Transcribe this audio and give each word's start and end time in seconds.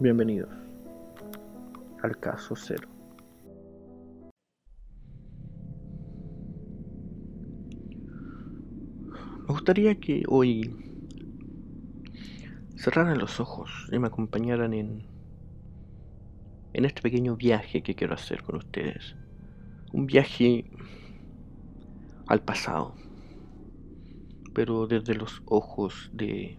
Bienvenidos 0.00 0.48
al 2.04 2.16
caso 2.20 2.54
cero. 2.54 2.88
Me 9.40 9.46
gustaría 9.48 9.96
que 9.96 10.22
hoy 10.28 10.72
cerraran 12.76 13.18
los 13.18 13.40
ojos 13.40 13.88
y 13.90 13.98
me 13.98 14.06
acompañaran 14.06 14.72
en, 14.72 15.02
en 16.74 16.84
este 16.84 17.02
pequeño 17.02 17.34
viaje 17.34 17.82
que 17.82 17.96
quiero 17.96 18.14
hacer 18.14 18.44
con 18.44 18.54
ustedes. 18.54 19.16
Un 19.92 20.06
viaje 20.06 20.70
al 22.28 22.40
pasado, 22.40 22.94
pero 24.54 24.86
desde 24.86 25.16
los 25.16 25.42
ojos 25.46 26.08
de 26.12 26.56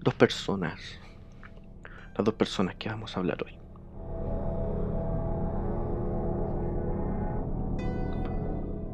dos 0.00 0.14
personas, 0.14 0.80
las 2.16 2.24
dos 2.24 2.34
personas 2.34 2.76
que 2.76 2.88
vamos 2.88 3.16
a 3.16 3.20
hablar 3.20 3.42
hoy. 3.44 3.58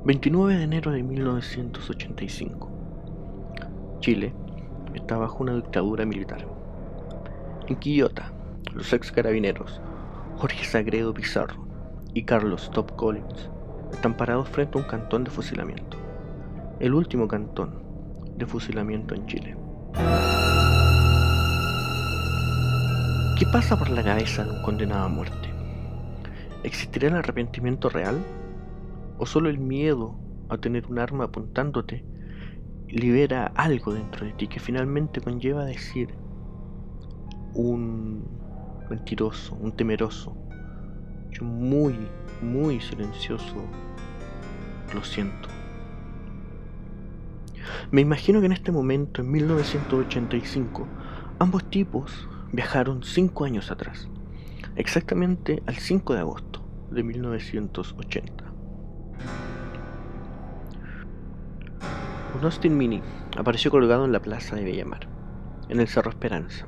...29 0.03 0.57
de 0.57 0.63
enero 0.63 0.91
de 0.91 1.03
1985... 1.03 2.71
Chile 4.01 4.33
está 4.95 5.19
bajo 5.19 5.43
una 5.43 5.55
dictadura 5.55 6.07
militar. 6.07 6.47
En 7.69 7.77
Quillota, 7.77 8.33
los 8.73 8.93
ex 8.93 9.13
carabineros 9.13 9.81
Jorge 10.41 10.65
Sagredo 10.65 11.13
Pizarro 11.13 11.67
y 12.15 12.23
Carlos 12.23 12.71
Top 12.73 12.97
Collins 12.97 13.51
están 13.93 14.17
parados 14.17 14.49
frente 14.49 14.79
a 14.79 14.81
un 14.81 14.89
cantón 14.89 15.23
de 15.23 15.31
fusilamiento, 15.31 15.99
el 16.81 16.95
último 16.95 17.29
cantón 17.29 17.83
de 18.37 18.47
fusilamiento 18.47 19.15
en 19.15 19.27
Chile. 19.27 19.57
¿Qué 23.41 23.47
pasa 23.47 23.79
por 23.79 23.89
la 23.89 24.05
cabeza 24.05 24.45
de 24.45 24.51
un 24.51 24.61
condenado 24.61 25.07
a 25.07 25.09
muerte? 25.09 25.49
¿Existirá 26.63 27.09
el 27.09 27.15
arrepentimiento 27.15 27.89
real? 27.89 28.23
¿O 29.17 29.25
solo 29.25 29.49
el 29.49 29.59
miedo 29.59 30.15
a 30.51 30.59
tener 30.59 30.87
un 30.89 30.99
arma 30.99 31.25
apuntándote 31.25 32.05
libera 32.89 33.51
algo 33.55 33.95
dentro 33.95 34.27
de 34.27 34.35
ti 34.35 34.47
que 34.47 34.61
finalmente 34.61 35.23
conlleva 35.23 35.63
a 35.63 35.65
decir 35.65 36.15
un 37.55 38.29
mentiroso, 38.91 39.55
un 39.55 39.73
temeroso, 39.73 40.37
yo 41.31 41.43
muy, 41.43 41.97
muy 42.43 42.79
silencioso, 42.79 43.57
lo 44.93 45.03
siento. 45.03 45.49
Me 47.91 48.03
imagino 48.03 48.41
que 48.41 48.47
en 48.47 48.53
este 48.53 48.71
momento, 48.71 49.23
en 49.23 49.31
1985, 49.31 50.87
ambos 51.39 51.65
tipos 51.71 52.29
viajaron 52.53 53.03
cinco 53.03 53.45
años 53.45 53.71
atrás, 53.71 54.09
exactamente 54.77 55.63
al 55.67 55.77
5 55.77 56.15
de 56.15 56.21
agosto 56.21 56.63
de 56.91 57.03
1980. 57.03 58.45
Un 62.37 62.45
Austin 62.45 62.77
Mini 62.77 63.03
apareció 63.37 63.71
colgado 63.71 64.05
en 64.05 64.13
la 64.13 64.23
plaza 64.23 64.57
de 64.57 64.65
Villamar, 64.65 65.09
en 65.69 65.81
el 65.81 65.89
Cerro 65.89 66.11
Esperanza, 66.11 66.67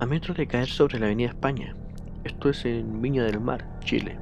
a 0.00 0.06
metros 0.06 0.36
de 0.36 0.46
caer 0.46 0.68
sobre 0.68 0.98
la 0.98 1.06
Avenida 1.06 1.28
España, 1.28 1.76
esto 2.24 2.50
es 2.50 2.64
en 2.64 3.00
Viña 3.00 3.24
del 3.24 3.40
Mar, 3.40 3.64
Chile. 3.80 4.18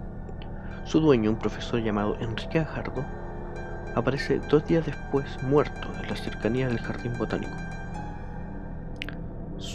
Su 0.85 1.01
dueño, 1.01 1.31
un 1.31 1.39
profesor 1.39 1.83
llamado 1.83 2.17
Enrique 2.21 2.59
Ajardo, 2.59 3.05
aparece 3.95 4.41
dos 4.51 4.67
días 4.67 4.87
después 4.87 5.25
muerto 5.43 5.89
en 6.03 6.09
la 6.09 6.17
cercanía 6.17 6.69
del 6.69 6.81
jardín 6.81 7.13
botánico. 7.19 7.57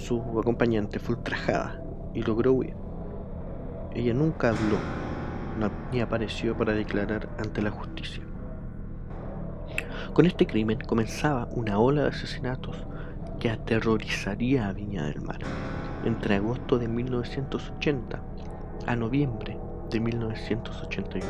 Su 0.05 0.21
acompañante 0.39 0.99
fue 0.99 1.16
ultrajada 1.16 1.81
y 2.13 2.21
logró 2.21 2.53
huir. 2.53 2.75
Ella 3.95 4.13
nunca 4.13 4.49
habló 4.49 4.77
ni 5.91 5.99
apareció 5.99 6.55
para 6.55 6.73
declarar 6.73 7.27
ante 7.39 7.63
la 7.63 7.71
justicia. 7.71 8.23
Con 10.13 10.27
este 10.27 10.45
crimen 10.45 10.77
comenzaba 10.85 11.47
una 11.53 11.79
ola 11.79 12.03
de 12.03 12.09
asesinatos 12.09 12.85
que 13.39 13.49
aterrorizaría 13.49 14.67
a 14.67 14.73
Viña 14.73 15.05
del 15.05 15.21
Mar 15.21 15.39
entre 16.03 16.35
agosto 16.35 16.77
de 16.77 16.88
1980 16.88 18.21
a 18.85 18.95
noviembre 18.95 19.57
de 19.89 19.99
1981. 20.01 21.25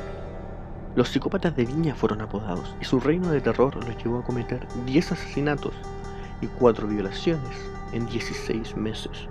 Los 0.96 1.08
psicópatas 1.08 1.56
de 1.56 1.64
Viña 1.64 1.96
fueron 1.96 2.20
apodados 2.20 2.76
y 2.82 2.84
su 2.84 3.00
reino 3.00 3.32
de 3.32 3.40
terror 3.40 3.74
los 3.74 4.04
llevó 4.04 4.20
a 4.20 4.26
cometer 4.26 4.68
10 4.86 5.14
asesinatos 5.14 5.74
y 6.42 6.48
4 6.48 6.88
violaciones 6.88 7.76
en 7.96 8.06
16 8.08 8.76
meses. 8.76 9.30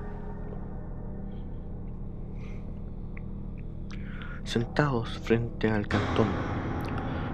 Sentados 4.42 5.18
frente 5.18 5.70
al 5.70 5.86
cantón, 5.86 6.28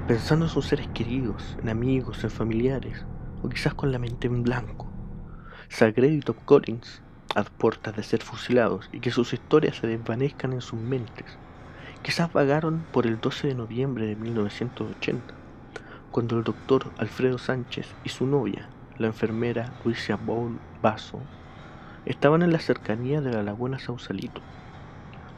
pensando 0.09 0.47
en 0.47 0.51
sus 0.51 0.67
seres 0.67 0.89
queridos, 0.89 1.57
en 1.63 1.69
amigos, 1.69 2.25
en 2.25 2.31
familiares, 2.31 3.07
o 3.45 3.49
quizás 3.49 3.75
con 3.75 3.93
la 3.93 4.01
mente 4.01 4.27
en 4.27 4.43
blanco, 4.43 4.89
Sagredo 5.69 6.15
y 6.15 6.21
Top 6.21 6.45
Collins 6.45 7.01
a 7.37 7.45
puertas 7.45 7.95
de 7.95 8.03
ser 8.03 8.23
fusilados 8.23 8.91
y 8.93 8.99
que 8.99 9.13
sus 9.13 9.33
historias 9.33 9.77
se 9.77 9.87
desvanezcan 9.87 10.53
en 10.53 10.61
sus 10.61 10.81
mentes. 10.81 11.39
Quizás 12.03 12.33
vagaron 12.33 12.85
por 12.93 13.07
el 13.07 13.21
12 13.21 13.47
de 13.47 13.55
noviembre 13.55 14.07
de 14.07 14.17
1980, 14.17 15.33
cuando 16.11 16.39
el 16.39 16.43
doctor 16.43 16.91
Alfredo 16.99 17.39
Sánchez 17.39 17.87
y 18.03 18.09
su 18.09 18.27
novia, 18.27 18.69
la 19.01 19.07
enfermera 19.07 19.73
Luisa 19.83 20.19
Paul 20.19 20.59
Basso, 20.83 21.21
estaban 22.05 22.43
en 22.43 22.53
la 22.53 22.59
cercanía 22.59 23.23
de 23.23 23.33
la 23.33 23.43
laguna 23.43 23.79
Sausalito, 23.79 24.43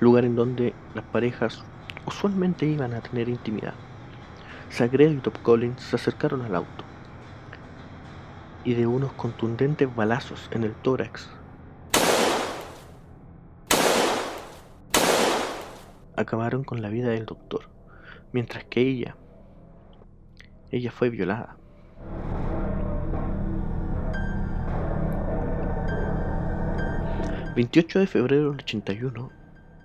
lugar 0.00 0.24
en 0.24 0.34
donde 0.34 0.74
las 0.96 1.04
parejas 1.04 1.64
usualmente 2.04 2.66
iban 2.66 2.92
a 2.92 3.00
tener 3.00 3.28
intimidad. 3.28 3.74
Sagredo 4.68 5.12
y 5.12 5.18
Top 5.18 5.40
Collins 5.42 5.80
se 5.80 5.94
acercaron 5.94 6.42
al 6.42 6.56
auto 6.56 6.84
y 8.64 8.74
de 8.74 8.88
unos 8.88 9.12
contundentes 9.12 9.94
balazos 9.94 10.48
en 10.50 10.64
el 10.64 10.74
tórax 10.74 11.30
acabaron 16.16 16.64
con 16.64 16.82
la 16.82 16.88
vida 16.88 17.10
del 17.10 17.26
doctor, 17.26 17.70
mientras 18.32 18.64
que 18.64 18.80
ella, 18.80 19.16
ella 20.72 20.90
fue 20.90 21.10
violada. 21.10 21.61
...28 27.54 27.98
de 27.98 28.06
febrero 28.06 28.50
del 28.50 28.60
81... 28.60 29.30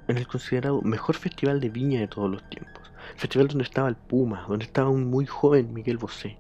...en 0.08 0.18
el 0.18 0.26
considerado 0.26 0.82
mejor 0.84 1.18
festival 1.18 1.60
de 1.60 1.68
viña 1.68 2.00
de 2.00 2.08
todos 2.08 2.32
los 2.32 2.50
tiempos... 2.50 2.94
...festival 3.18 3.50
donde 3.50 3.66
estaba 3.66 3.90
el 3.90 3.98
Puma... 3.98 4.46
...donde 4.48 4.64
estaba 4.64 4.90
un 4.90 5.10
muy 5.10 5.26
joven 5.26 5.74
Miguel 5.74 5.98
Bosé... 5.98 6.38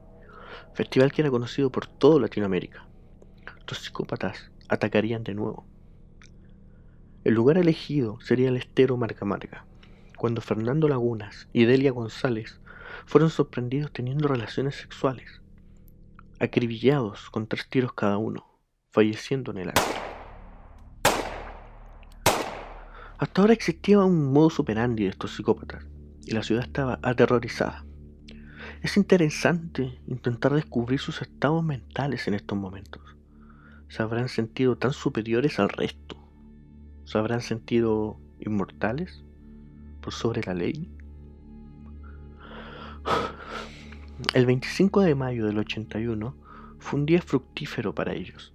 ...festival 0.73 1.11
que 1.11 1.23
era 1.23 1.29
conocido 1.29 1.69
por 1.69 1.85
toda 1.85 2.21
Latinoamérica... 2.21 2.87
...los 3.67 3.77
psicópatas 3.77 4.51
atacarían 4.69 5.25
de 5.25 5.33
nuevo... 5.33 5.67
El 7.25 7.33
lugar 7.33 7.57
elegido 7.57 8.21
sería 8.21 8.47
el 8.47 8.55
estero 8.55 8.95
Marca 8.95 9.25
Marca, 9.25 9.65
cuando 10.15 10.39
Fernando 10.39 10.87
Lagunas 10.87 11.49
y 11.51 11.65
Delia 11.65 11.91
González 11.91 12.61
fueron 13.05 13.29
sorprendidos 13.29 13.91
teniendo 13.91 14.29
relaciones 14.29 14.75
sexuales, 14.75 15.41
acribillados 16.39 17.29
con 17.29 17.47
tres 17.47 17.67
tiros 17.67 17.91
cada 17.91 18.17
uno, 18.17 18.45
falleciendo 18.91 19.51
en 19.51 19.57
el 19.57 19.69
acto. 19.69 20.06
Hasta 23.17 23.41
ahora 23.41 23.53
existía 23.53 23.99
un 23.99 24.31
modo 24.31 24.49
superandi 24.49 25.03
de 25.03 25.09
estos 25.09 25.35
psicópatas 25.35 25.85
y 26.25 26.31
la 26.31 26.43
ciudad 26.43 26.63
estaba 26.63 26.99
aterrorizada. 27.01 27.85
Es 28.81 28.97
interesante 28.97 29.99
intentar 30.07 30.53
descubrir 30.53 30.99
sus 30.99 31.21
estados 31.21 31.63
mentales 31.63 32.27
en 32.27 32.35
estos 32.35 32.57
momentos. 32.57 33.01
¿Se 33.87 34.03
habrán 34.03 34.29
sentido 34.29 34.77
tan 34.77 34.93
superiores 34.93 35.59
al 35.59 35.69
resto? 35.69 36.17
¿Se 37.05 37.17
habrán 37.17 37.41
sentido 37.41 38.19
inmortales? 38.39 39.23
sobre 40.11 40.41
la 40.43 40.53
ley. 40.53 40.89
El 44.33 44.45
25 44.45 45.01
de 45.01 45.15
mayo 45.15 45.45
del 45.45 45.57
81 45.59 46.35
fue 46.79 46.99
un 46.99 47.05
día 47.05 47.21
fructífero 47.21 47.93
para 47.93 48.13
ellos. 48.13 48.53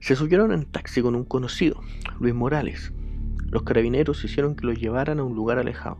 Se 0.00 0.16
subieron 0.16 0.52
en 0.52 0.64
taxi 0.64 1.02
con 1.02 1.14
un 1.14 1.24
conocido, 1.24 1.80
Luis 2.20 2.34
Morales. 2.34 2.92
Los 3.54 3.62
carabineros 3.62 4.24
hicieron 4.24 4.56
que 4.56 4.66
lo 4.66 4.72
llevaran 4.72 5.20
a 5.20 5.22
un 5.22 5.36
lugar 5.36 5.60
alejado. 5.60 5.98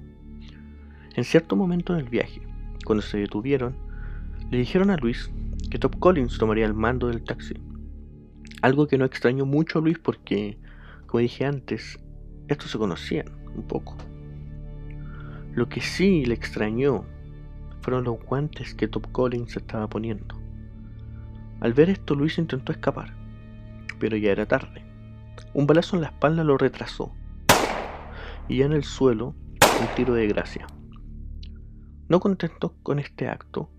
En 1.15 1.23
cierto 1.23 1.55
momento 1.55 1.95
del 1.95 2.09
viaje, 2.09 2.43
cuando 2.85 3.01
se 3.01 3.17
detuvieron, 3.17 3.77
le 4.51 4.59
dijeron 4.59 4.91
a 4.91 4.97
Luis 4.97 5.31
que 5.71 5.79
Top 5.79 6.01
Collins 6.01 6.37
tomaría 6.37 6.67
el 6.67 6.75
mando 6.75 7.07
del 7.07 7.23
taxi. 7.23 7.55
Algo 8.61 8.89
que 8.89 8.99
no 8.99 9.05
extrañó 9.05 9.47
mucho 9.47 9.79
a 9.79 9.83
Luis 9.83 10.01
porque, 10.01 10.59
como 11.07 11.21
dije 11.21 11.45
antes, 11.45 12.01
estos 12.49 12.73
se 12.73 12.79
conocían 12.79 13.27
un 13.55 13.63
poco. 13.63 13.97
Lo 15.55 15.69
que 15.69 15.81
sí 15.81 16.25
le 16.25 16.35
extrañó 16.35 17.05
fueron 17.83 18.03
los 18.03 18.21
guantes 18.21 18.75
que 18.75 18.89
Top 18.89 19.13
Collins 19.13 19.57
estaba 19.57 19.89
poniendo. 19.89 20.35
Al 21.61 21.73
ver 21.73 21.89
esto, 21.89 22.17
Luis 22.17 22.37
intentó 22.37 22.73
escapar, 22.73 23.15
pero 24.01 24.17
ya 24.17 24.33
era 24.33 24.45
tarde. 24.45 24.83
Un 25.53 25.69
balazo 25.69 25.95
en 25.95 26.03
la 26.03 26.09
espalda 26.09 26.43
lo 26.43 26.59
retrasó. 26.59 27.15
Y 28.49 28.59
ya 28.59 28.67
en 28.67 28.73
el 28.73 28.85
suelo, 28.85 29.35
un 29.81 29.95
tiro 29.97 30.15
de 30.15 30.27
gracia. 30.27 30.67
No 32.09 32.21
contentos 32.21 32.73
con 32.83 32.99
este 32.99 33.29
acto, 33.29 33.71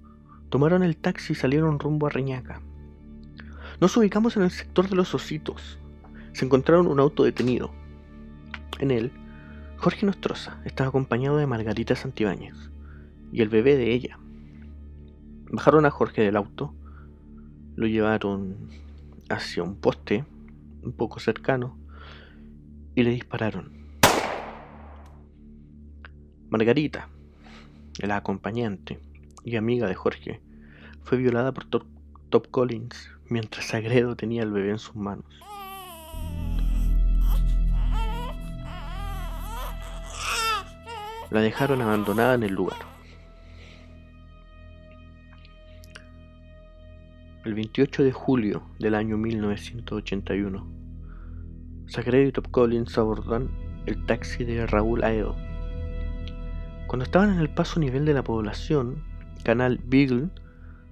tomaron 0.50 0.84
el 0.84 0.98
taxi 0.98 1.34
y 1.34 1.36
salieron 1.36 1.80
rumbo 1.80 2.08
a 2.08 2.10
Reñaca. 2.10 2.62
Nos 3.80 3.96
ubicamos 3.98 4.36
en 4.38 4.44
el 4.44 4.52
sector 4.52 4.90
de 4.90 4.96
los 4.96 5.14
ositos. 5.14 5.80
Se 6.34 6.46
encontraron 6.46 6.88
un 6.88 7.00
auto 7.00 7.24
detenido. 7.24 7.72
En 8.80 8.92
él, 8.92 9.12
Jorge 9.78 10.06
Nostroza 10.06 10.60
estaba 10.66 10.90
acompañado 10.90 11.38
de 11.38 11.46
Margarita 11.46 11.96
Santibáñez 11.96 12.72
y 13.32 13.42
el 13.42 13.50
bebé 13.50 13.76
de 13.76 13.94
ella. 13.94 14.18
Bajaron 15.52 15.86
a 15.86 15.92
Jorge 15.92 16.24
del 16.24 16.38
auto, 16.38 16.74
lo 17.76 17.86
llevaron 17.86 18.70
hacia 19.30 19.64
un 19.64 19.76
poste 19.76 20.26
un 20.82 20.94
poco 20.94 21.20
cercano 21.20 21.78
y 22.96 23.04
le 23.04 23.12
dispararon. 23.12 23.85
Margarita, 26.50 27.10
la 28.00 28.18
acompañante 28.18 29.00
y 29.44 29.56
amiga 29.56 29.88
de 29.88 29.96
Jorge, 29.96 30.42
fue 31.02 31.18
violada 31.18 31.54
por 31.54 31.66
Top, 31.66 32.52
Collins 32.52 33.10
mientras 33.30 33.66
Sagredo 33.66 34.16
tenía 34.16 34.44
el 34.44 34.52
bebé 34.52 34.70
en 34.70 34.78
sus 34.78 34.96
manos. 34.96 35.26
La 41.32 41.42
dejaron 41.42 41.82
abandonada 41.82 42.36
en 42.36 42.44
el 42.44 42.54
lugar. 42.54 42.78
El 47.44 47.56
28 47.56 48.04
de 48.04 48.12
julio 48.12 48.64
del 48.78 48.94
año 48.94 49.18
1981, 49.18 50.68
Sagredo 51.88 52.28
y 52.28 52.32
Top 52.32 52.52
Collins 52.52 52.98
abordan 53.00 53.50
el 53.88 54.06
taxi 54.06 54.44
de 54.44 54.68
Raúl 54.68 55.04
Aedo. 55.04 55.45
Cuando 56.88 57.04
estaban 57.04 57.32
en 57.34 57.40
el 57.40 57.50
paso 57.50 57.80
nivel 57.80 58.06
de 58.06 58.14
la 58.14 58.24
población, 58.24 59.04
canal 59.44 59.80
Beagle, 59.84 60.30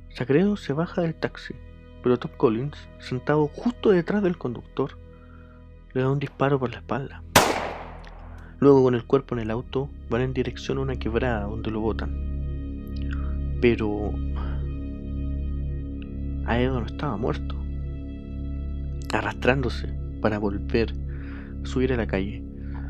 Sagredo 0.09 0.57
se 0.57 0.73
baja 0.73 1.01
del 1.01 1.13
taxi, 1.13 1.53
pero 2.01 2.17
Top 2.17 2.35
Collins, 2.35 2.77
sentado 2.99 3.47
justo 3.47 3.91
detrás 3.91 4.23
del 4.23 4.37
conductor, 4.37 4.97
le 5.93 6.01
da 6.01 6.09
un 6.09 6.19
disparo 6.19 6.59
por 6.59 6.71
la 6.71 6.77
espalda. 6.77 7.21
Luego 8.59 8.83
con 8.83 8.95
el 8.95 9.05
cuerpo 9.05 9.35
en 9.35 9.41
el 9.41 9.51
auto 9.51 9.87
van 10.09 10.21
en 10.21 10.33
dirección 10.33 10.79
a 10.79 10.81
una 10.81 10.95
quebrada 10.95 11.43
donde 11.43 11.69
lo 11.69 11.79
botan. 11.79 13.59
Pero 13.61 14.13
Aedo 16.45 16.79
no 16.79 16.87
estaba 16.87 17.17
muerto. 17.17 17.55
Arrastrándose 19.13 19.93
para 20.21 20.39
volver 20.39 20.91
a 21.63 21.67
subir 21.67 21.93
a 21.93 21.97
la 21.97 22.07
calle, 22.07 22.43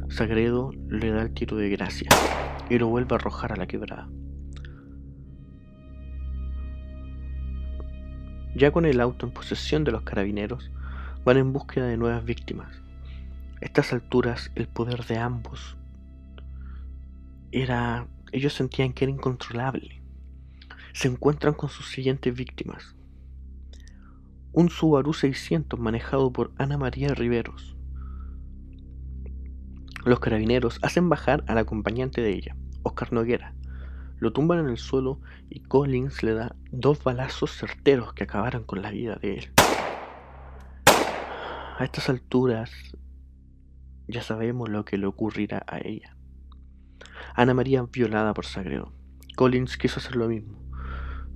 Sagredo 0.07 0.71
le 0.87 1.11
da 1.11 1.23
el 1.23 1.33
tiro 1.33 1.57
de 1.57 1.69
gracia 1.69 2.09
y 2.69 2.77
lo 2.77 2.87
vuelve 2.87 3.13
a 3.13 3.15
arrojar 3.15 3.53
a 3.53 3.55
la 3.55 3.67
quebrada. 3.67 4.09
Ya 8.55 8.71
con 8.71 8.85
el 8.85 9.01
auto 9.01 9.25
en 9.25 9.33
posesión 9.33 9.83
de 9.83 9.91
los 9.91 10.03
carabineros, 10.03 10.71
van 11.25 11.37
en 11.37 11.53
búsqueda 11.53 11.87
de 11.87 11.97
nuevas 11.97 12.23
víctimas. 12.23 12.81
A 13.61 13.65
estas 13.65 13.93
alturas, 13.93 14.51
el 14.55 14.67
poder 14.67 15.05
de 15.05 15.17
ambos 15.17 15.77
era. 17.51 18.07
Ellos 18.31 18.53
sentían 18.53 18.93
que 18.93 19.05
era 19.05 19.11
incontrolable. 19.11 20.01
Se 20.93 21.07
encuentran 21.07 21.53
con 21.53 21.69
sus 21.69 21.89
siguientes 21.89 22.35
víctimas. 22.35 22.95
Un 24.51 24.69
Subaru 24.69 25.13
600 25.13 25.79
manejado 25.79 26.31
por 26.33 26.51
Ana 26.57 26.77
María 26.77 27.09
Riveros. 27.09 27.72
Los 30.05 30.19
carabineros 30.19 30.79
hacen 30.81 31.09
bajar 31.09 31.43
al 31.47 31.57
acompañante 31.57 32.21
de 32.21 32.31
ella, 32.31 32.55
Oscar 32.83 33.13
Noguera, 33.13 33.53
lo 34.23 34.31
tumban 34.31 34.59
en 34.59 34.69
el 34.69 34.77
suelo 34.77 35.19
y 35.49 35.59
Collins 35.59 36.23
le 36.23 36.33
da 36.33 36.55
dos 36.71 37.03
balazos 37.03 37.51
certeros 37.51 38.13
que 38.13 38.23
acabaron 38.23 38.63
con 38.63 38.81
la 38.81 38.89
vida 38.89 39.17
de 39.17 39.33
él. 39.33 39.51
A 41.77 41.83
estas 41.83 42.07
alturas 42.07 42.71
ya 44.07 44.21
sabemos 44.21 44.69
lo 44.69 44.85
que 44.85 44.97
le 44.97 45.07
ocurrirá 45.07 45.65
a 45.67 45.79
ella. 45.79 46.15
Ana 47.35 47.53
María 47.53 47.83
violada 47.91 48.33
por 48.33 48.45
Sagredo. 48.45 48.93
Collins 49.35 49.75
quiso 49.75 49.99
hacer 49.99 50.15
lo 50.15 50.29
mismo, 50.29 50.57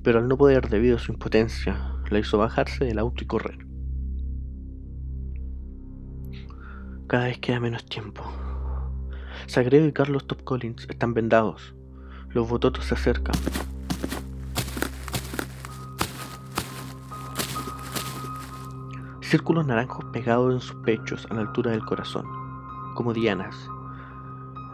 pero 0.01 0.19
al 0.19 0.29
no 0.29 0.37
poder 0.37 0.69
debido 0.69 0.95
a 0.95 0.99
su 0.99 1.11
impotencia, 1.11 1.93
la 2.09 2.19
hizo 2.19 2.37
bajarse 2.37 2.85
del 2.85 2.99
auto 2.99 3.21
y 3.21 3.27
correr. 3.27 3.67
Cada 7.07 7.25
vez 7.25 7.39
queda 7.39 7.59
menos 7.59 7.85
tiempo. 7.85 8.23
Sagredo 9.45 9.87
y 9.87 9.93
Carlos 9.93 10.25
Top 10.25 10.43
Collins 10.43 10.87
están 10.89 11.13
vendados, 11.13 11.75
los 12.29 12.49
bototos 12.49 12.85
se 12.85 12.95
acercan. 12.95 13.35
Círculos 19.21 19.67
naranjos 19.67 20.05
pegados 20.05 20.53
en 20.53 20.61
sus 20.61 20.75
pechos 20.83 21.27
a 21.29 21.33
la 21.33 21.41
altura 21.41 21.71
del 21.71 21.85
corazón, 21.85 22.25
como 22.95 23.13
dianas, 23.13 23.55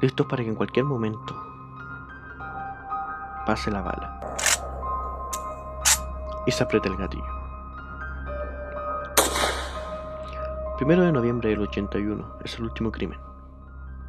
listos 0.01 0.27
para 0.27 0.43
que 0.43 0.49
en 0.49 0.55
cualquier 0.55 0.85
momento 0.85 1.35
pase 3.45 3.71
la 3.71 3.81
bala. 3.81 4.19
Y 6.45 6.51
se 6.51 6.63
aprieta 6.63 6.89
el 6.89 6.97
gatillo. 6.97 7.23
Primero 10.77 11.03
de 11.03 11.11
noviembre 11.11 11.49
del 11.49 11.61
81 11.61 12.37
es 12.43 12.57
el 12.57 12.65
último 12.65 12.91
crimen, 12.91 13.19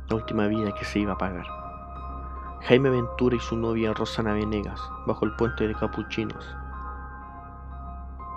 la 0.08 0.16
última 0.16 0.46
vida 0.46 0.73
que 0.73 0.84
se 0.84 1.00
iba 1.00 1.12
a 1.12 1.18
pagar. 1.18 1.46
Jaime 2.62 2.90
Ventura 2.90 3.37
y 3.37 3.40
su 3.40 3.56
novia 3.56 3.92
Rosana 3.92 4.32
Venegas, 4.32 4.80
bajo 5.06 5.25
el 5.25 5.37
puente 5.37 5.68
de 5.68 5.75
Capuchinos. 5.75 6.56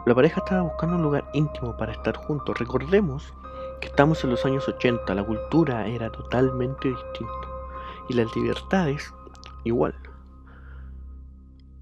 La 0.06 0.16
pareja 0.16 0.40
estaba 0.40 0.62
buscando 0.62 0.96
un 0.96 1.04
lugar 1.04 1.30
íntimo 1.34 1.76
para 1.76 1.92
estar 1.92 2.16
juntos. 2.16 2.58
Recordemos 2.58 3.34
que 3.82 3.88
estamos 3.88 4.24
en 4.24 4.32
los 4.32 4.46
años 4.46 4.68
80, 4.68 5.14
la 5.14 5.24
cultura 5.24 5.88
era 5.88 6.10
totalmente 6.10 6.90
distinta 6.90 7.48
y 8.10 8.14
las 8.14 8.34
libertades 8.36 9.14
igual. 9.64 9.96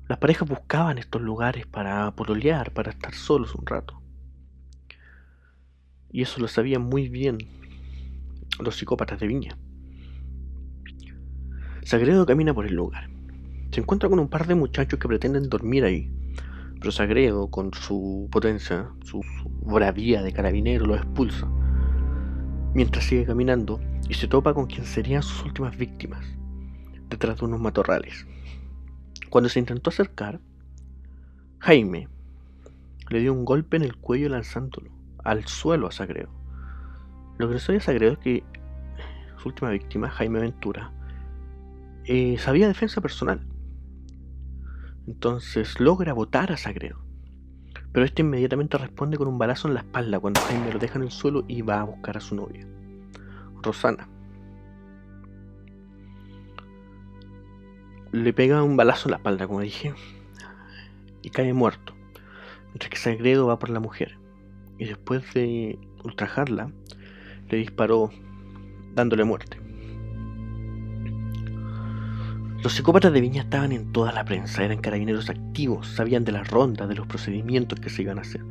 Las 0.08 0.20
parejas 0.20 0.48
buscaban 0.48 0.98
estos 0.98 1.22
lugares 1.22 1.66
para 1.66 2.12
pololear, 2.12 2.72
para 2.72 2.92
estar 2.92 3.14
solos 3.14 3.56
un 3.56 3.66
rato. 3.66 4.00
Y 6.12 6.22
eso 6.22 6.40
lo 6.40 6.48
sabían 6.48 6.84
muy 6.84 7.10
bien 7.10 7.38
los 8.60 8.76
psicópatas 8.76 9.20
de 9.20 9.28
Viña. 9.28 9.58
Sagredo 11.86 12.26
camina 12.26 12.52
por 12.52 12.66
el 12.66 12.74
lugar. 12.74 13.12
Se 13.70 13.80
encuentra 13.80 14.10
con 14.10 14.18
un 14.18 14.28
par 14.28 14.48
de 14.48 14.56
muchachos 14.56 14.98
que 14.98 15.08
pretenden 15.08 15.50
dormir 15.50 15.84
ahí. 15.84 16.12
Pero 16.80 16.92
Sagredo, 16.92 17.52
con 17.52 17.76
su 17.76 18.28
potencia, 18.32 18.90
su, 19.04 19.22
bravía 19.62 20.24
de 20.24 20.34
carabinero, 20.34 20.88
lo 20.88 20.96
expulsa. 20.96 21.48
Mientras 22.74 23.06
sigue 23.06 23.28
caminando 23.28 23.80
y 24.10 24.16
se 24.16 24.28
topa 24.28 24.56
con 24.56 24.66
quien 24.66 24.84
serían 24.84 25.22
sus 25.22 25.46
últimas 25.46 25.78
víctimas, 25.78 26.26
detrás 27.08 27.38
de 27.38 27.46
unos 27.46 27.62
matorrales. 27.62 28.26
Cuando 29.30 29.48
se 29.48 29.60
intentó 29.60 29.92
acercar, 29.92 30.40
Jaime 31.60 32.08
le 33.12 33.20
dio 33.20 33.32
un 33.32 33.46
golpe 33.46 33.78
en 33.78 33.84
el 33.84 33.96
cuello 33.96 34.30
lanzándolo 34.30 34.90
al 35.24 35.46
suelo 35.46 35.86
a 35.86 35.92
Sagredo. 35.92 36.32
Lo 37.38 37.48
que 37.48 37.54
le 37.54 37.60
soy 37.60 37.76
a 37.76 37.82
Sagredo 37.82 38.14
es 38.14 38.18
que 38.18 38.44
su 39.38 39.50
última 39.50 39.70
víctima, 39.70 40.10
Jaime 40.10 40.40
Ventura, 40.40 40.92
eh, 42.08 42.38
sabía 42.38 42.68
defensa 42.68 43.02
personal. 43.02 43.42
Entonces 45.08 45.80
logra 45.80 46.14
botar 46.14 46.52
a 46.52 46.58
Sagredo. 46.58 47.04
Pero 47.92 48.06
este 48.06 48.24
inmediatamente 48.24 48.78
responde 48.78 49.18
con 49.18 49.28
un 49.28 49.38
balazo 49.38 49.68
en 49.68 49.74
la 49.74 49.80
espalda 49.82 50.20
cuando 50.20 50.42
Jaime 50.42 50.72
lo 50.72 50.80
deja 50.80 50.98
en 50.98 51.04
el 51.04 51.12
suelo 51.12 51.46
y 51.48 51.62
va 51.62 51.82
a 51.82 51.86
buscar 51.86 52.18
a 52.18 52.20
su 52.20 52.36
novia, 52.36 52.68
Rosana. 53.62 54.10
Le 58.12 58.34
pega 58.34 58.64
un 58.64 58.76
balazo 58.76 59.08
en 59.08 59.12
la 59.12 59.18
espalda, 59.18 59.48
como 59.48 59.62
dije, 59.62 59.94
y 61.22 61.30
cae 61.30 61.54
muerto. 61.54 61.94
Mientras 62.68 62.90
que 62.90 62.98
Sagredo 62.98 63.48
va 63.48 63.60
por 63.60 63.70
la 63.70 63.80
mujer. 63.80 64.18
Y 64.78 64.86
después 64.86 65.34
de 65.34 65.80
ultrajarla, 66.04 66.72
le 67.50 67.58
disparó 67.58 68.12
dándole 68.94 69.24
muerte. 69.24 69.65
Los 72.66 72.74
psicópatas 72.74 73.14
de 73.14 73.22
Viña 73.22 73.44
estaban 73.44 73.72
en 73.74 73.92
toda 73.92 74.12
la 74.12 74.26
prensa, 74.26 74.64
eran 74.64 74.82
carabineros 74.82 75.30
activos, 75.30 75.88
sabían 75.88 76.26
de 76.26 76.32
las 76.32 76.50
rondas, 76.50 76.90
de 76.90 76.96
los 76.96 77.06
procedimientos 77.06 77.80
que 77.80 77.92
se 77.92 78.02
iban 78.02 78.18
a 78.18 78.22
hacer. 78.22 78.44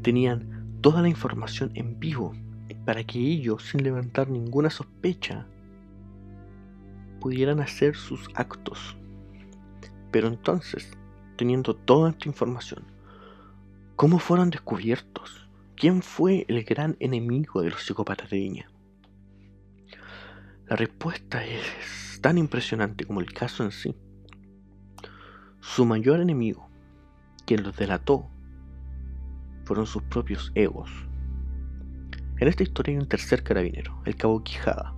Tenían 0.00 0.78
toda 0.80 1.02
la 1.02 1.10
información 1.10 1.70
en 1.74 2.00
vivo 2.00 2.32
para 2.86 3.04
que 3.04 3.18
ellos, 3.18 3.62
sin 3.64 3.82
levantar 3.82 4.30
ninguna 4.30 4.70
sospecha, 4.70 5.46
pudieran 7.20 7.60
hacer 7.60 7.96
sus 7.96 8.30
actos. 8.32 8.96
Pero 10.10 10.28
entonces, 10.28 10.96
teniendo 11.36 11.76
toda 11.76 12.12
esta 12.12 12.28
información, 12.30 12.86
¿cómo 13.94 14.18
fueron 14.18 14.48
descubiertos? 14.48 15.50
¿quién 15.76 16.00
fue 16.00 16.46
el 16.48 16.64
gran 16.64 16.96
enemigo 16.98 17.60
de 17.60 17.68
los 17.72 17.84
psicópatas 17.84 18.30
de 18.30 18.38
Viña? 18.38 18.70
La 20.66 20.76
respuesta 20.76 21.44
es 21.44 22.09
tan 22.20 22.38
impresionante 22.38 23.04
como 23.04 23.20
el 23.20 23.32
caso 23.32 23.64
en 23.64 23.72
sí. 23.72 23.96
Su 25.60 25.84
mayor 25.84 26.20
enemigo, 26.20 26.68
quien 27.46 27.62
los 27.62 27.76
delató, 27.76 28.28
fueron 29.64 29.86
sus 29.86 30.02
propios 30.04 30.52
egos. 30.54 30.90
En 32.38 32.48
esta 32.48 32.62
historia 32.62 32.94
hay 32.94 33.00
un 33.00 33.08
tercer 33.08 33.42
carabinero, 33.42 34.00
el 34.06 34.16
cabo 34.16 34.42
Quijada. 34.42 34.94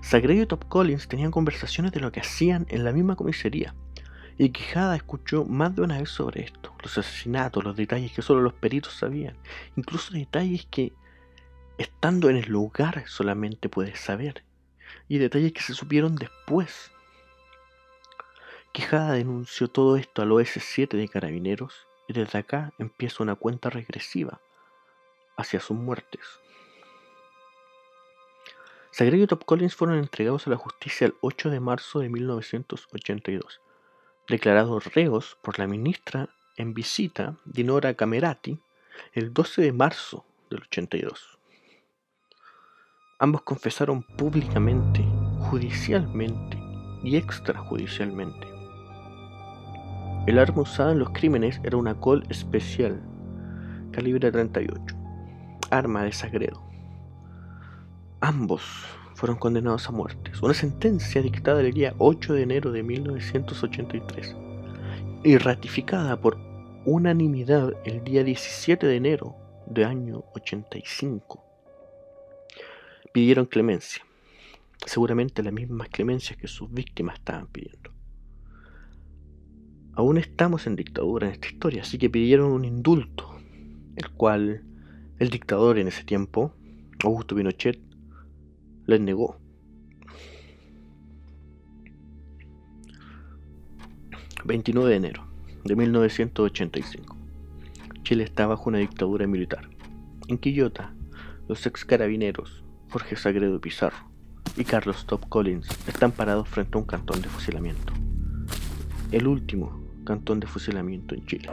Sagredo 0.00 0.42
y 0.42 0.46
Top 0.46 0.66
Collins 0.68 1.08
tenían 1.08 1.30
conversaciones 1.30 1.92
de 1.92 2.00
lo 2.00 2.10
que 2.10 2.20
hacían 2.20 2.66
en 2.70 2.84
la 2.84 2.92
misma 2.92 3.16
comisaría, 3.16 3.74
y 4.38 4.50
Quijada 4.50 4.96
escuchó 4.96 5.44
más 5.44 5.76
de 5.76 5.82
una 5.82 5.98
vez 5.98 6.08
sobre 6.08 6.44
esto, 6.44 6.74
los 6.82 6.96
asesinatos, 6.96 7.62
los 7.62 7.76
detalles 7.76 8.12
que 8.12 8.22
solo 8.22 8.40
los 8.40 8.54
peritos 8.54 8.94
sabían, 8.94 9.36
incluso 9.76 10.14
detalles 10.14 10.66
que 10.70 10.92
estando 11.76 12.30
en 12.30 12.36
el 12.36 12.50
lugar 12.50 13.04
solamente 13.06 13.68
puedes 13.68 14.00
saber, 14.00 14.44
y 15.10 15.18
detalles 15.18 15.52
que 15.52 15.60
se 15.60 15.74
supieron 15.74 16.16
después. 16.16 16.90
Quijada 18.72 19.12
denunció 19.12 19.68
todo 19.68 19.98
esto 19.98 20.22
al 20.22 20.30
OS7 20.30 20.96
de 20.96 21.08
Carabineros 21.08 21.86
y 22.08 22.14
desde 22.14 22.38
acá 22.38 22.72
empieza 22.78 23.22
una 23.22 23.34
cuenta 23.34 23.68
regresiva 23.68 24.40
hacia 25.36 25.60
sus 25.60 25.76
muertes. 25.76 26.22
Sagredo 28.92 29.24
y 29.24 29.26
Top 29.26 29.44
Collins 29.44 29.74
fueron 29.74 29.98
entregados 29.98 30.46
a 30.46 30.50
la 30.50 30.56
justicia 30.56 31.08
el 31.08 31.14
8 31.20 31.50
de 31.50 31.60
marzo 31.60 31.98
de 31.98 32.08
1982 32.08 33.60
declarados 34.30 34.94
reos 34.94 35.36
por 35.42 35.58
la 35.58 35.66
ministra 35.66 36.28
en 36.56 36.72
visita 36.72 37.34
Dinora 37.44 37.94
Camerati 37.94 38.60
el 39.12 39.34
12 39.34 39.62
de 39.62 39.72
marzo 39.72 40.24
del 40.50 40.62
82. 40.62 41.39
Ambos 43.22 43.42
confesaron 43.42 44.02
públicamente, 44.02 45.04
judicialmente 45.40 46.56
y 47.04 47.16
extrajudicialmente. 47.16 48.48
El 50.26 50.38
arma 50.38 50.62
usada 50.62 50.92
en 50.92 51.00
los 51.00 51.10
crímenes 51.10 51.60
era 51.62 51.76
una 51.76 51.94
col 52.00 52.24
especial, 52.30 52.98
calibre 53.90 54.32
38, 54.32 54.96
arma 55.70 56.04
de 56.04 56.12
Sagredo. 56.12 56.62
Ambos 58.22 58.62
fueron 59.16 59.36
condenados 59.36 59.86
a 59.86 59.92
muerte. 59.92 60.32
Una 60.40 60.54
sentencia 60.54 61.20
dictada 61.20 61.60
el 61.60 61.74
día 61.74 61.94
8 61.98 62.32
de 62.32 62.42
enero 62.42 62.72
de 62.72 62.82
1983 62.82 64.34
y 65.24 65.36
ratificada 65.36 66.18
por 66.18 66.38
unanimidad 66.86 67.74
el 67.84 68.02
día 68.02 68.24
17 68.24 68.86
de 68.86 68.96
enero 68.96 69.36
de 69.66 69.84
año 69.84 70.24
85. 70.34 71.49
Pidieron 73.12 73.46
clemencia, 73.46 74.04
seguramente 74.86 75.42
las 75.42 75.52
mismas 75.52 75.88
clemencias 75.88 76.38
que 76.38 76.46
sus 76.46 76.72
víctimas 76.72 77.16
estaban 77.18 77.48
pidiendo. 77.48 77.90
Aún 79.94 80.16
estamos 80.16 80.68
en 80.68 80.76
dictadura 80.76 81.26
en 81.26 81.32
esta 81.32 81.48
historia, 81.48 81.82
así 81.82 81.98
que 81.98 82.08
pidieron 82.08 82.52
un 82.52 82.64
indulto, 82.64 83.36
el 83.96 84.10
cual 84.10 84.62
el 85.18 85.28
dictador 85.28 85.78
en 85.80 85.88
ese 85.88 86.04
tiempo, 86.04 86.54
Augusto 87.02 87.34
Pinochet, 87.34 87.80
les 88.86 89.00
negó. 89.00 89.38
...29 94.44 94.84
de 94.84 94.96
enero 94.96 95.26
de 95.64 95.76
1985... 95.76 97.16
Chile 98.02 98.24
está 98.24 98.46
bajo 98.46 98.70
una 98.70 98.78
dictadura 98.78 99.26
militar. 99.26 99.68
En 100.28 100.38
Quillota, 100.38 100.94
los 101.46 101.66
ex 101.66 101.84
carabineros 101.84 102.64
Jorge 102.90 103.14
Sagredo 103.14 103.60
Pizarro 103.60 104.10
y 104.56 104.64
Carlos 104.64 105.06
Top 105.06 105.28
Collins 105.28 105.68
están 105.86 106.10
parados 106.10 106.48
frente 106.48 106.76
a 106.76 106.80
un 106.80 106.86
cantón 106.86 107.22
de 107.22 107.28
fusilamiento. 107.28 107.92
El 109.12 109.28
último 109.28 109.80
cantón 110.04 110.40
de 110.40 110.48
fusilamiento 110.48 111.14
en 111.14 111.24
Chile. 111.24 111.50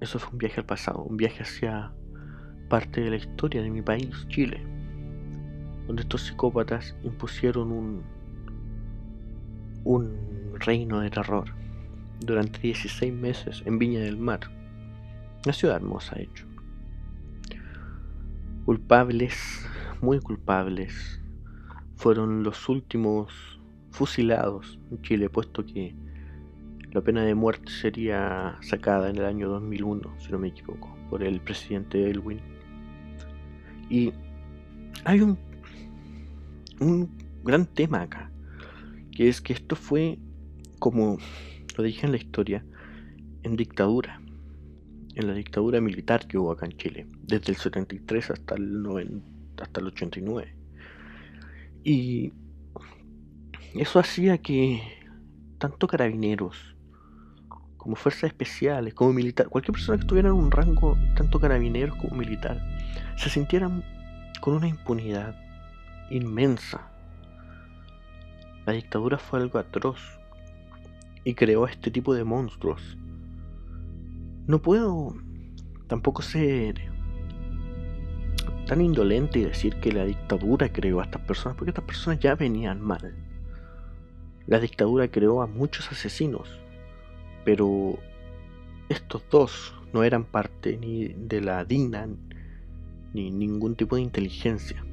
Eso 0.00 0.18
fue 0.18 0.32
un 0.32 0.38
viaje 0.38 0.60
al 0.60 0.66
pasado, 0.66 1.02
un 1.02 1.18
viaje 1.18 1.42
hacia 1.42 1.92
parte 2.70 3.02
de 3.02 3.10
la 3.10 3.16
historia 3.16 3.60
de 3.60 3.68
mi 3.68 3.82
país, 3.82 4.08
Chile, 4.28 4.64
donde 5.86 6.02
estos 6.02 6.22
psicópatas 6.22 6.96
impusieron 7.02 7.70
un, 7.70 8.02
un 9.84 10.58
reino 10.58 11.00
de 11.00 11.10
terror 11.10 11.61
durante 12.24 12.60
16 12.60 13.12
meses 13.12 13.62
en 13.66 13.78
Viña 13.78 14.00
del 14.00 14.16
Mar, 14.16 14.40
una 15.44 15.52
ciudad 15.52 15.76
hermosa, 15.76 16.16
de 16.16 16.24
hecho. 16.24 16.46
Culpables, 18.64 19.66
muy 20.00 20.20
culpables, 20.20 21.20
fueron 21.96 22.42
los 22.42 22.68
últimos 22.68 23.60
fusilados 23.90 24.78
en 24.90 25.02
Chile, 25.02 25.28
puesto 25.28 25.64
que 25.64 25.94
la 26.92 27.00
pena 27.00 27.22
de 27.22 27.34
muerte 27.34 27.70
sería 27.70 28.58
sacada 28.60 29.08
en 29.10 29.16
el 29.16 29.24
año 29.24 29.48
2001, 29.48 30.14
si 30.18 30.30
no 30.30 30.38
me 30.38 30.48
equivoco, 30.48 30.94
por 31.08 31.22
el 31.22 31.40
presidente 31.40 32.10
Elwin. 32.10 32.40
Y 33.88 34.12
hay 35.04 35.20
un, 35.20 35.38
un 36.80 37.10
gran 37.42 37.66
tema 37.66 38.02
acá, 38.02 38.30
que 39.10 39.28
es 39.28 39.40
que 39.40 39.52
esto 39.52 39.74
fue, 39.74 40.18
como 40.78 41.18
lo 41.76 41.82
dije 41.82 42.06
en 42.06 42.12
la 42.12 42.18
historia, 42.18 42.64
en 43.42 43.56
dictadura, 43.56 44.20
en 45.14 45.26
la 45.26 45.34
dictadura 45.34 45.80
militar 45.80 46.26
que 46.26 46.38
hubo 46.38 46.52
acá 46.52 46.66
en 46.66 46.76
Chile, 46.76 47.06
desde 47.22 47.52
el 47.52 47.56
73 47.56 48.30
hasta 48.30 48.54
el, 48.54 48.82
90, 48.82 49.62
hasta 49.62 49.80
el 49.80 49.86
89. 49.86 50.54
Y 51.84 52.32
eso 53.74 53.98
hacía 53.98 54.38
que 54.38 54.82
tanto 55.58 55.86
carabineros 55.86 56.76
como 57.76 57.96
fuerzas 57.96 58.24
especiales, 58.24 58.94
como 58.94 59.12
militar, 59.12 59.48
cualquier 59.48 59.72
persona 59.72 59.98
que 59.98 60.02
estuviera 60.02 60.28
en 60.28 60.36
un 60.36 60.50
rango 60.52 60.96
tanto 61.16 61.40
carabineros 61.40 61.96
como 61.96 62.16
militar, 62.16 62.62
se 63.16 63.28
sintieran 63.28 63.84
con 64.40 64.54
una 64.54 64.68
impunidad 64.68 65.36
inmensa. 66.10 66.88
La 68.66 68.72
dictadura 68.72 69.18
fue 69.18 69.40
algo 69.40 69.58
atroz 69.58 70.21
y 71.24 71.34
creó 71.34 71.66
este 71.66 71.90
tipo 71.90 72.14
de 72.14 72.24
monstruos. 72.24 72.96
No 74.46 74.60
puedo 74.60 75.14
tampoco 75.86 76.22
ser 76.22 76.92
tan 78.66 78.80
indolente 78.80 79.38
y 79.38 79.44
decir 79.44 79.76
que 79.76 79.92
la 79.92 80.04
dictadura 80.04 80.72
creó 80.72 81.00
a 81.00 81.04
estas 81.04 81.22
personas, 81.22 81.56
porque 81.56 81.70
estas 81.70 81.84
personas 81.84 82.20
ya 82.20 82.34
venían 82.34 82.80
mal. 82.80 83.14
La 84.46 84.58
dictadura 84.58 85.08
creó 85.08 85.42
a 85.42 85.46
muchos 85.46 85.90
asesinos, 85.90 86.48
pero 87.44 87.98
estos 88.88 89.22
dos 89.30 89.74
no 89.92 90.04
eran 90.04 90.24
parte 90.24 90.76
ni 90.78 91.08
de 91.08 91.40
la 91.40 91.64
DINA 91.64 92.08
ni 93.14 93.30
ningún 93.30 93.76
tipo 93.76 93.96
de 93.96 94.02
inteligencia. 94.02 94.84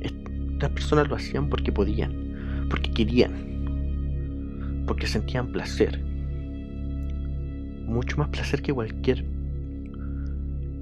Estas 0.00 0.70
personas 0.70 1.08
lo 1.08 1.16
hacían 1.16 1.48
porque 1.48 1.72
podían, 1.72 2.66
porque 2.70 2.90
querían, 2.90 3.59
porque 4.90 5.06
sentían 5.06 5.52
placer. 5.52 6.02
Mucho 7.86 8.16
más 8.16 8.28
placer 8.30 8.60
que 8.60 8.72
cualquier 8.72 9.24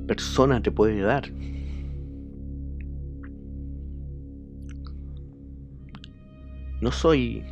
persona 0.07 0.62
te 0.62 0.71
puede 0.71 1.03
dar. 1.03 1.31
No 6.81 6.91
soy 6.91 7.45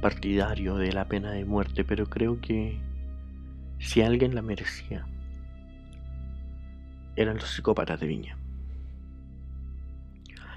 partidario 0.00 0.76
de 0.76 0.92
la 0.92 1.08
pena 1.08 1.32
de 1.32 1.44
muerte, 1.44 1.82
pero 1.82 2.06
creo 2.06 2.40
que 2.40 2.78
si 3.80 4.00
alguien 4.00 4.36
la 4.36 4.42
merecía, 4.42 5.08
eran 7.16 7.34
los 7.38 7.50
psicópatas 7.50 7.98
de 7.98 8.06
Viña. 8.06 8.38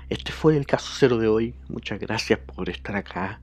Este 0.10 0.32
fue 0.32 0.56
el 0.56 0.68
caso 0.68 0.92
cero 0.94 1.18
de 1.18 1.28
hoy. 1.28 1.56
Muchas 1.70 2.00
gracias 2.00 2.38
por 2.38 2.70
estar 2.70 2.96
acá. 2.96 3.42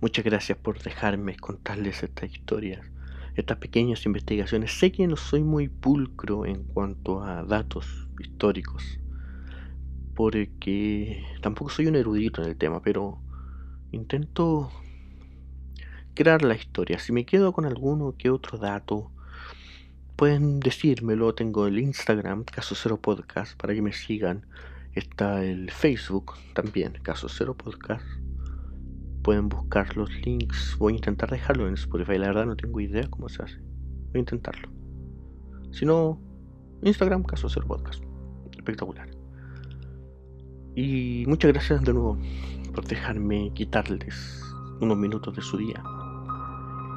Muchas 0.00 0.24
gracias 0.24 0.58
por 0.58 0.80
dejarme 0.80 1.36
contarles 1.36 2.02
estas 2.02 2.30
historias, 2.30 2.80
estas 3.34 3.58
pequeñas 3.58 4.04
investigaciones. 4.06 4.72
Sé 4.72 4.92
que 4.92 5.06
no 5.06 5.16
soy 5.16 5.42
muy 5.42 5.68
pulcro 5.68 6.46
en 6.46 6.64
cuanto 6.64 7.22
a 7.22 7.44
datos 7.44 8.08
históricos, 8.18 8.98
porque 10.14 11.24
tampoco 11.40 11.70
soy 11.70 11.86
un 11.86 11.96
erudito 11.96 12.42
en 12.42 12.48
el 12.50 12.56
tema, 12.56 12.82
pero 12.82 13.18
intento 13.92 14.70
crear 16.14 16.42
la 16.42 16.54
historia. 16.54 16.98
Si 16.98 17.12
me 17.12 17.24
quedo 17.24 17.52
con 17.52 17.64
alguno 17.64 18.14
que 18.16 18.30
otro 18.30 18.58
dato, 18.58 19.10
pueden 20.16 20.60
decírmelo. 20.60 21.34
Tengo 21.34 21.66
el 21.66 21.78
Instagram, 21.78 22.44
Caso 22.44 22.74
Cero 22.74 23.00
Podcast, 23.00 23.56
para 23.56 23.74
que 23.74 23.82
me 23.82 23.92
sigan. 23.92 24.46
Está 24.94 25.42
el 25.44 25.70
Facebook 25.70 26.34
también, 26.54 26.98
Caso 27.02 27.28
Cero 27.28 27.56
Podcast. 27.56 28.04
Pueden 29.22 29.48
buscar 29.48 29.96
los 29.96 30.10
links. 30.24 30.76
Voy 30.78 30.92
a 30.92 30.96
intentar 30.96 31.30
dejarlo 31.30 31.68
en 31.68 31.74
Spotify. 31.74 32.18
La 32.18 32.28
verdad 32.28 32.46
no 32.46 32.56
tengo 32.56 32.80
idea 32.80 33.08
cómo 33.08 33.28
se 33.28 33.42
hace. 33.42 33.58
Voy 33.58 34.16
a 34.16 34.18
intentarlo. 34.18 34.68
Si 35.70 35.86
no, 35.86 36.20
Instagram, 36.82 37.22
caso 37.22 37.48
cero 37.48 37.66
podcast. 37.66 38.02
Espectacular. 38.56 39.08
Y 40.74 41.24
muchas 41.26 41.52
gracias 41.52 41.82
de 41.82 41.92
nuevo 41.92 42.18
por 42.74 42.84
dejarme 42.86 43.52
quitarles 43.54 44.42
unos 44.80 44.96
minutos 44.96 45.34
de 45.36 45.42
su 45.42 45.56
día. 45.56 45.82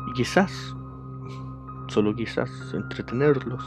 Y 0.10 0.14
quizás, 0.14 0.76
solo 1.88 2.16
quizás, 2.16 2.50
entretenerlos 2.74 3.64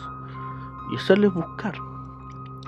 y 0.92 0.96
hacerles 0.96 1.32
buscar. 1.32 1.74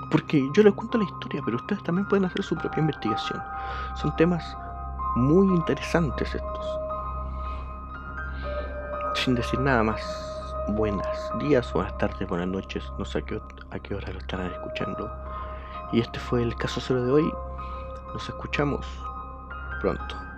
Porque 0.09 0.43
yo 0.53 0.63
les 0.63 0.73
cuento 0.73 0.97
la 0.97 1.05
historia, 1.05 1.41
pero 1.45 1.57
ustedes 1.57 1.81
también 1.83 2.07
pueden 2.07 2.25
hacer 2.25 2.43
su 2.43 2.55
propia 2.55 2.81
investigación. 2.81 3.39
Son 3.95 4.15
temas 4.17 4.55
muy 5.15 5.47
interesantes 5.47 6.33
estos. 6.33 6.79
Sin 9.15 9.35
decir 9.35 9.59
nada 9.59 9.83
más, 9.83 10.01
buenas 10.69 11.31
días, 11.39 11.71
buenas 11.73 11.97
tardes, 11.97 12.27
buenas 12.27 12.47
noches, 12.47 12.83
no 12.97 13.05
sé 13.05 13.19
a 13.19 13.21
qué, 13.21 13.41
a 13.71 13.79
qué 13.79 13.95
hora 13.95 14.11
lo 14.11 14.19
estarán 14.19 14.51
escuchando. 14.51 15.11
Y 15.91 15.99
este 15.99 16.19
fue 16.19 16.41
el 16.41 16.55
caso 16.55 16.79
cero 16.79 17.03
de 17.03 17.11
hoy. 17.11 17.33
Nos 18.13 18.27
escuchamos 18.27 18.85
pronto. 19.81 20.30